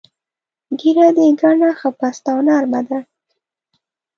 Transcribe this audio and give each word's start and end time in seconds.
ږیره 0.79 1.07
دې 1.17 1.27
ګڼه، 1.41 1.69
ښه 1.79 1.89
پسته 1.99 2.29
او 2.33 2.39
نر 2.47 2.63
مه 2.71 2.81
ده. 2.87 2.99